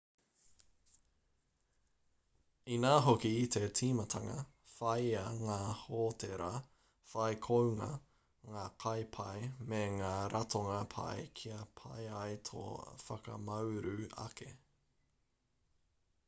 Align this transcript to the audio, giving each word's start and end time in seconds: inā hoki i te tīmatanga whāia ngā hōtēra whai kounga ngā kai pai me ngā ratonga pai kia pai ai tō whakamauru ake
inā 2.75 2.93
hoki 3.07 3.29
i 3.41 3.43
te 3.55 3.61
tīmatanga 3.79 4.37
whāia 4.69 5.21
ngā 5.41 5.57
hōtēra 5.83 6.47
whai 7.11 7.29
kounga 7.49 7.91
ngā 8.55 8.65
kai 8.87 8.95
pai 9.19 9.37
me 9.73 9.83
ngā 9.99 10.15
ratonga 10.37 10.81
pai 10.97 11.15
kia 11.43 11.59
pai 11.85 12.11
ai 12.23 12.35
tō 12.51 12.65
whakamauru 13.11 13.97
ake 14.27 14.51